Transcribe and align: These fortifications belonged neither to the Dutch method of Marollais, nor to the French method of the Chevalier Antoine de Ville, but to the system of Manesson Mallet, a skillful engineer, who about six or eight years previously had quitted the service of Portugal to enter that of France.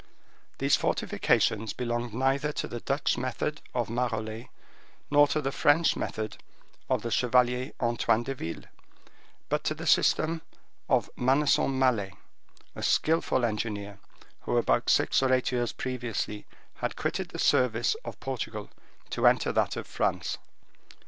These 0.57 0.77
fortifications 0.77 1.73
belonged 1.73 2.11
neither 2.11 2.51
to 2.53 2.67
the 2.67 2.79
Dutch 2.79 3.19
method 3.19 3.61
of 3.75 3.87
Marollais, 3.87 4.49
nor 5.11 5.27
to 5.27 5.43
the 5.43 5.51
French 5.51 5.95
method 5.95 6.37
of 6.89 7.03
the 7.03 7.11
Chevalier 7.11 7.73
Antoine 7.79 8.23
de 8.23 8.33
Ville, 8.33 8.63
but 9.47 9.63
to 9.65 9.75
the 9.75 9.85
system 9.85 10.41
of 10.89 11.07
Manesson 11.15 11.77
Mallet, 11.77 12.13
a 12.75 12.81
skillful 12.81 13.45
engineer, 13.45 13.99
who 14.39 14.57
about 14.57 14.89
six 14.89 15.21
or 15.21 15.31
eight 15.31 15.51
years 15.51 15.71
previously 15.71 16.47
had 16.77 16.95
quitted 16.95 17.29
the 17.29 17.37
service 17.37 17.93
of 18.03 18.19
Portugal 18.19 18.71
to 19.11 19.27
enter 19.27 19.51
that 19.51 19.75
of 19.75 19.85
France. 19.85 20.39